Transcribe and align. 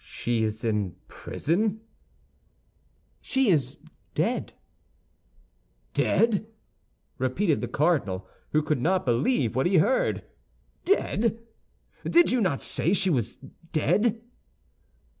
"She 0.00 0.42
is 0.42 0.64
in 0.64 0.96
prison?" 1.06 1.80
"She 3.20 3.50
is 3.50 3.76
dead." 4.12 4.54
"Dead!" 5.92 6.48
repeated 7.18 7.60
the 7.60 7.68
cardinal, 7.68 8.26
who 8.50 8.64
could 8.64 8.80
not 8.82 9.06
believe 9.06 9.54
what 9.54 9.66
he 9.66 9.76
heard, 9.76 10.24
"dead! 10.84 11.38
Did 12.04 12.32
you 12.32 12.40
not 12.40 12.62
say 12.62 12.92
she 12.92 13.10
was 13.10 13.36
dead?" 13.70 14.20